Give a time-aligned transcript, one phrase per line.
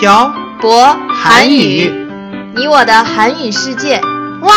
[0.00, 1.90] 漂博韩语
[2.54, 4.00] 你我的韩语世界
[4.42, 4.52] 와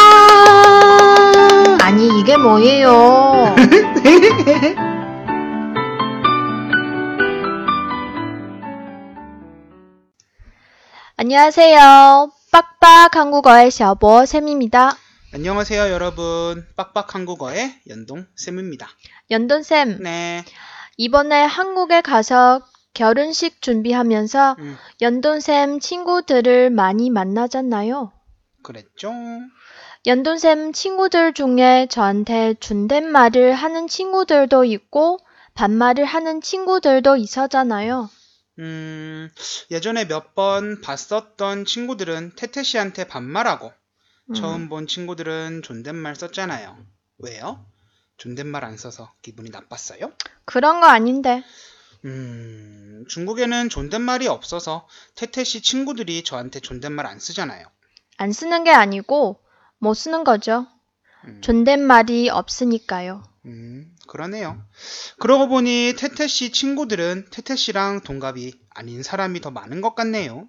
[1.81, 3.55] 아니 이게 뭐예요?
[11.17, 12.31] 안녕하세요.
[12.51, 14.95] 빡빡 한국어의 小博 쌤입니다.
[15.33, 18.87] 안녕하세요 여러분 빡빡 한국어의 연동 쌤입니다.
[19.29, 20.43] 연돈쌤, 네.
[20.97, 22.61] 이번에 한국에 가서
[22.94, 28.12] 결혼식 준비하면서 음, 연돈쌤 친구들을 많이 만나잖아요.
[28.62, 29.12] 그랬죠?
[30.06, 35.18] 연돈쌤 친구들 중에 저한테 존댓말을 하는 친구들도 있고
[35.54, 38.08] 반말을 하는 친구들도 있었잖아요.
[38.60, 39.28] 음,
[39.70, 43.72] 예전에 몇 번 봤었던 친구들은 태태 씨한테 반말하고
[44.30, 46.76] 음, 처음 본 친구들은 존댓말 썼잖아요.
[47.18, 47.64] 왜요?
[48.16, 50.12] 존댓말 안 써서 기분이 나빴어요?
[50.44, 51.42] 그런 거 아닌데.
[52.04, 57.66] 음, 중국에는 존댓말이 없어서 태태 씨 친구들이 저한테 존댓말 안 쓰잖아요.
[58.16, 59.40] 안 쓰는 게 아니고
[59.78, 60.66] 못 쓰는 거죠.
[61.24, 63.22] 음, 존댓말이 없으니까요.
[63.46, 64.62] 음, 그러네요.
[65.18, 70.48] 그러고 보니 태태 씨 친구들은 태태 씨랑 동갑이 아닌 사람이 더 많은 것 같네요.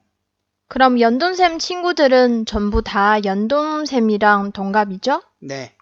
[0.68, 5.22] 그럼 연돈쌤 친구들은 전부 다 연돈쌤이랑 동갑이죠?
[5.42, 5.76] 네.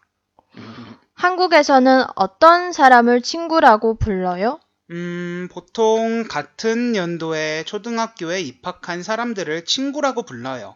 [0.57, 4.59] 음, 한국에서는 어떤 사람을 친구라고 불러요?
[4.91, 10.75] 음, 보통 같은 연도에 초등학교에 입학한 사람들을 친구라고 불러요.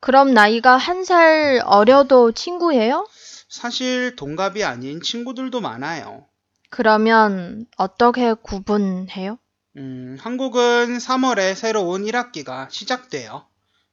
[0.00, 3.08] 그럼 나이가 한 살 어려도 친구예요?
[3.48, 6.26] 사실 동갑이 아닌 친구들도 많아요.
[6.70, 9.38] 그러면 어떻게 구분해요?
[9.76, 13.46] 음, 한국은 3월에 새로운 1학기가 시작돼요.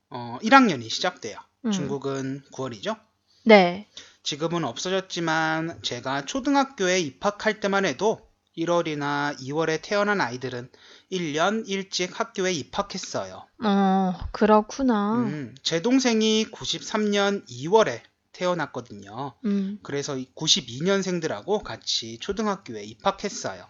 [0.09, 1.37] 어, 1학년이 시작돼요.
[1.65, 1.71] 음.
[1.71, 2.97] 중국은 9월이죠.
[3.45, 3.87] 네.
[4.23, 10.69] 지금은 없어졌지만 제가 초등학교에 입학할 때만 해도 1월이나 2월에 태어난 아이들은
[11.11, 13.45] 1년 일찍 학교에 입학했어요.
[13.63, 15.15] 어, 그렇구나.
[15.15, 19.33] 음, 제 동생이 93년 2월에 태어났거든요.
[19.45, 19.79] 음.
[19.83, 23.65] 그래서 92년생들하고 같이 초등학교에 입학했어요.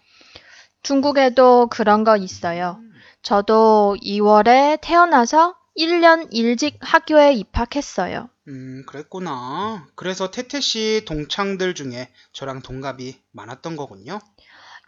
[0.81, 2.79] 중국에도 그런 거 있어요.
[3.21, 8.29] 저도 2월에 태어나서 1년 일찍 학교에 입학했어요.
[8.47, 9.87] 음, 그랬구나.
[9.95, 14.19] 그래서 태태 씨 동창들 중에 저랑 동갑이 많았던 거군요.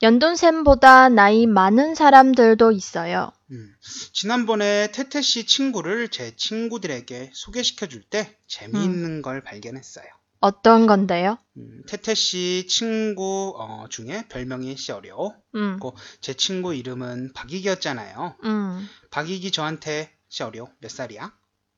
[0.02, 3.32] 연돈쌤보다 나이 많은 사람들도 있어요.
[3.52, 3.74] 음,
[4.14, 10.06] 지난번에 태태 씨 친구를 제 친구들에게 소개시켜 줄 때 재미있는 걸 발견했어요.
[10.42, 11.38] 어떤 건데요?
[11.58, 15.34] 음, 태태 씨 친구 어, 중에 별명이 셔려.
[15.56, 15.80] 음,
[16.22, 18.36] 제 친구 이름은 박익이었잖아요.
[18.44, 21.34] 음, 박익이 저한테 셔려 몇 살이야?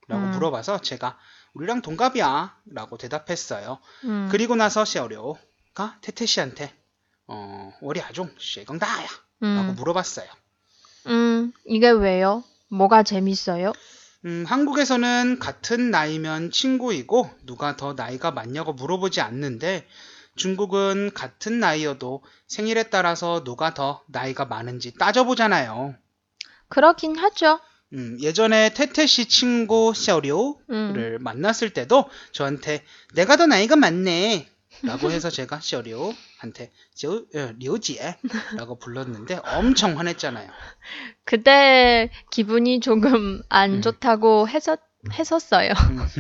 [0.10, 0.32] 라고 음.
[0.32, 1.18] 물어봐서 제가
[1.54, 3.80] 우리랑 동갑이야 라고 대답했어요.
[4.06, 4.28] 음.
[4.32, 6.74] 그리고 나서 셔려가 태태 씨한테
[7.28, 9.08] 어, 우리 아종 쉐강다야
[9.40, 10.28] 라고 음, 물어봤어요.
[11.08, 12.44] 음, 이게 왜요?
[12.70, 13.74] 뭐가 재밌어요?
[14.26, 19.88] 음, 한국에서는 같은 나이면 친구이고 누가 더 나이가 많냐고 물어보지 않는데
[20.36, 25.96] 중국은 같은 나이여도 생일에 따라서 누가 더 나이가 많은지 따져보잖아요.
[26.70, 27.60] 그렇긴 하죠.
[27.94, 32.84] 음, 예전에 태태 씨 친구 셔리오를 음, 만났을 때도 저한테
[33.14, 34.50] 내가 더 나이가 많네
[34.84, 36.72] 라고 해서 제가 셔리오한테
[37.58, 40.50] 리오지에라고 어, 불렀는데 엄청 화냈잖아요.
[41.24, 43.82] 그때 기분이 조금 안 음.
[43.82, 44.80] 좋다고 했었,
[45.14, 45.72] 했었어요.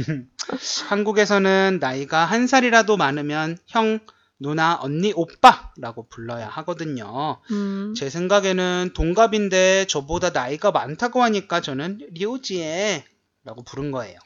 [0.09, 0.29] 음.
[0.89, 3.99] 한국에서는 나이가 한 살이라도 많으면 형,
[4.39, 7.41] 누나, 언니, 오빠라고 불러야 하거든요.
[7.51, 7.93] 음.
[7.95, 14.19] 제 생각에는 동갑인데 저보다 나이가 많다고 하니까 저는 리오지에라고 부른 거예요.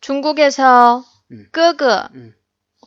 [0.00, 1.46] 중국에서 음.
[1.52, 2.34] 끄그 음.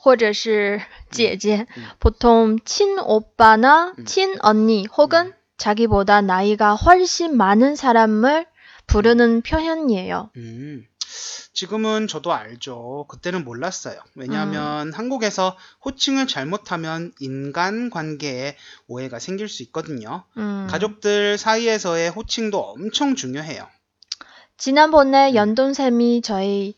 [0.03, 1.84] 或者是姐姐 음.
[1.99, 4.04] 보통 친오빠나 음.
[4.04, 5.32] 친언니 혹은 음.
[5.56, 8.47] 자기보다 나이가 훨씬 많은 사람을
[8.87, 10.31] 부르는 표현이에요.
[10.37, 10.87] 음,
[11.53, 13.06] 지금은 저도 알죠.
[13.09, 14.00] 그때는 몰랐어요.
[14.15, 18.56] 왜냐하면 한국에서 호칭을 잘못하면 인간 관계에
[18.87, 20.25] 오해가 생길 수 있거든요.
[20.37, 20.67] 음.
[20.70, 23.67] 가족들 사이에서의 호칭도 엄청 중요해요.
[24.56, 25.35] 지난번에 음.
[25.35, 26.75] 연돈쌤이 저희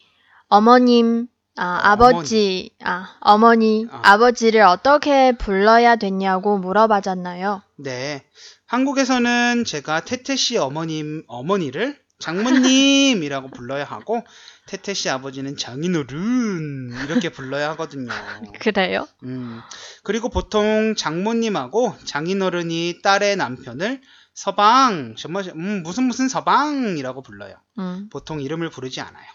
[0.49, 4.02] 어머님, 아, 어, 아버지, 아, 어머니, 아.
[4.04, 7.62] 아버지를 어떻게 불러야 되냐고 물어봤잖아요.
[7.78, 8.24] 네.
[8.66, 14.24] 한국에서는 제가 태태 씨 어머님, 어머니를 장모님이라고 불러야 하고,
[14.68, 18.10] 태태 씨 아버지는 장인어른 이렇게 불러야 하거든요.
[18.60, 19.08] 그래요?
[19.24, 19.62] 음,
[20.04, 24.02] 그리고 보통 장모님하고 장인어른이 딸의 남편을
[24.34, 27.56] 서방, 정말, 음, 무슨 무슨 서방이라고 불러요.
[27.80, 29.26] 음, 보통 이름을 부르지 않아요.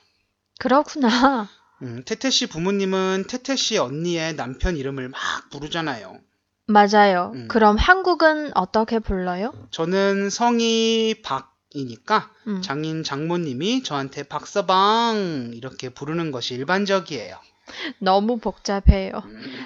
[0.58, 1.48] 그렇구나.
[1.82, 6.18] 음, 태태 씨 부모님은 태태 씨 언니의 남편 이름을 막 부르잖아요.
[6.66, 7.32] 맞아요.
[7.34, 7.48] 음.
[7.48, 9.52] 그럼 한국은 어떻게 불러요?
[9.70, 12.62] 저는 성이 박 이니까 음.
[12.62, 17.38] 장인 장모님이 저한테 박서방 이렇게 부르는 것이 일반적이에요.
[17.98, 19.12] 너무 복잡해요.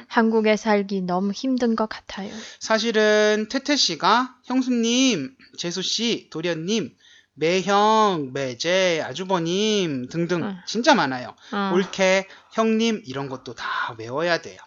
[0.08, 2.30] 한국에 살기 너무 힘든 것 같아요.
[2.60, 6.94] 사실은 태태 씨가 형수님, 재수 씨, 도련님,
[7.34, 10.56] 매형, 매제, 아주버님 등등 응.
[10.66, 11.34] 진짜 많아요.
[11.52, 14.58] 어, 올케, 형님 이런 것도 다 외워야 돼요.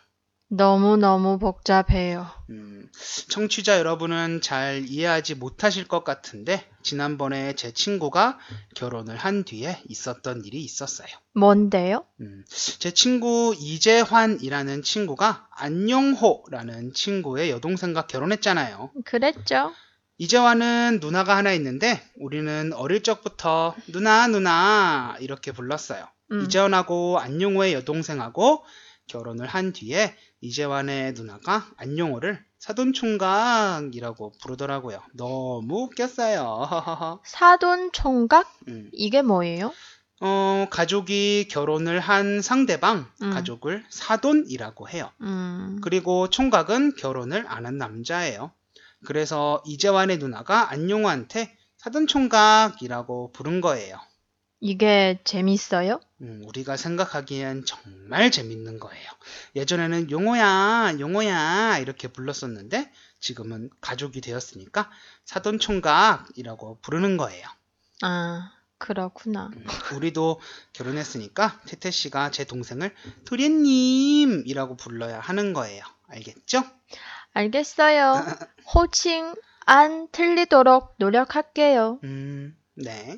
[0.50, 2.28] 너무너무 복잡해요.
[2.50, 2.90] 음,
[3.28, 8.40] 청취자 여러분은 잘 이해하지 못하실 것 같은데 지난번에 제 친구가
[8.74, 11.10] 결혼을 한 뒤에 있었던 일이 있었어요.
[11.34, 12.06] 뭔데요?
[12.22, 18.92] 음, 제 친구 이재환이라는 친구가 안용호라는 친구의 여동생과 결혼했잖아요.
[19.04, 19.74] 그랬죠?
[20.20, 26.08] 이재환은 누나가 하나 있는데 우리는 어릴 적부터 누나 누나 이렇게 불렀어요.
[26.32, 26.42] 음.
[26.42, 28.64] 이재환하고 안용호의 여동생하고
[29.08, 35.02] 결혼을 한 뒤에 이재환의 누나가 안용호를 사돈총각이라고 부르더라고요.
[35.14, 37.20] 너무 웃겼어요.
[37.24, 38.52] 사돈 총각?
[38.68, 38.90] 음.
[38.94, 39.72] 이게 뭐예요?
[40.20, 43.30] 어, 가족이 결혼을 한 상대방 음.
[43.30, 45.12] 가족을 사돈이라고 해요.
[45.22, 48.52] 음, 그리고 총각은 결혼을 안 한 남자예요.
[49.06, 54.00] 그래서 이재환의 누나가 안용호한테 사돈총각이라고 부른 거예요.
[54.60, 56.00] 이게 재밌어요?
[56.22, 59.10] 음, 우리가 생각하기엔 정말 재밌는 거예요.
[59.56, 64.90] 예전에는 용호야, 용호야 이렇게 불렀었는데 지금은 가족이 되었으니까
[65.26, 67.48] 사돈총각이라고 부르는 거예요.
[68.02, 69.52] 아, 그렇구나.
[69.56, 69.66] 음,
[69.96, 70.40] 우리도
[70.74, 72.96] 결혼했으니까 태태 씨가 제 동생을
[73.26, 75.84] 도련님이라고 불러야 하는 거예요.
[76.08, 76.64] 알겠죠?
[77.34, 78.26] 알겠어요.
[78.74, 79.36] 호칭
[79.66, 82.00] 안 틀리도록 노력할게요.
[82.04, 83.18] 음, 네.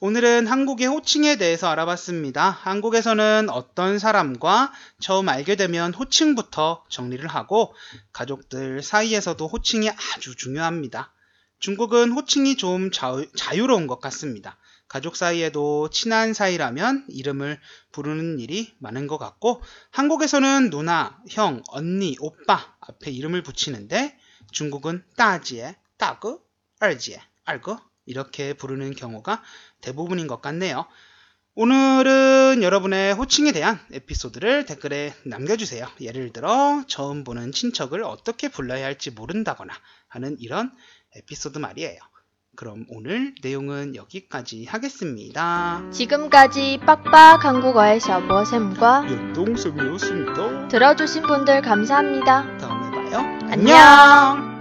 [0.00, 2.50] 오늘은 한국의 호칭에 대해서 알아봤습니다.
[2.50, 7.74] 한국에서는 어떤 사람과 처음 알게 되면 호칭부터 정리를 하고
[8.12, 11.12] 가족들 사이에서도 호칭이 아주 중요합니다.
[11.60, 14.58] 중국은 호칭이 좀 자유, 자유로운 것 같습니다.
[14.94, 17.58] 가족 사이에도 친한 사이라면 이름을
[17.90, 19.60] 부르는 일이 많은 것 같고
[19.90, 24.16] 한국에서는 누나, 형, 언니, 오빠 앞에 이름을 붙이는데
[24.52, 26.38] 중국은 따지에, 따그,
[26.78, 27.74] 얼지에, 알그
[28.06, 29.42] 이렇게 부르는 경우가
[29.80, 30.86] 대부분인 것 같네요.
[31.56, 35.88] 오늘은 여러분의 호칭에 대한 에피소드를 댓글에 남겨주세요.
[36.02, 39.74] 예를 들어 처음 보는 친척을 어떻게 불러야 할지 모른다거나
[40.06, 40.70] 하는 이런
[41.16, 41.98] 에피소드 말이에요.
[42.56, 45.82] 그럼 오늘 내용은 여기까지 하겠습니다.
[45.90, 50.68] 지금까지 빡빡 한국어의 셔보쌤과 연동쌤이었습니다.
[50.68, 52.58] 들어주신 분들 감사합니다.
[52.58, 53.38] 다음에 봐요.
[53.50, 54.53] 안녕.